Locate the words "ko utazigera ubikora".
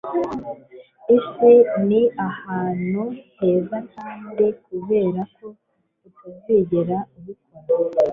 5.35-7.97